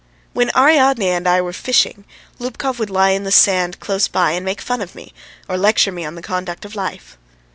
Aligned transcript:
When 0.33 0.49
Ariadne 0.55 1.07
and 1.09 1.27
I 1.27 1.41
were 1.41 1.53
fishing, 1.53 2.05
Lubkov 2.39 2.79
would 2.79 2.89
lie 2.89 3.13
on 3.15 3.21
the 3.23 3.31
sand 3.31 3.79
close 3.79 4.07
by 4.07 4.31
and 4.31 4.43
make 4.43 4.59
fun 4.59 4.81
of 4.81 4.95
me, 4.95 5.13
or 5.47 5.59
lecture 5.59 5.91
me 5.91 6.05
on 6.05 6.15
the 6.15 6.23
conduct 6.23 6.65
of 6.65 6.73
life. 6.73 7.19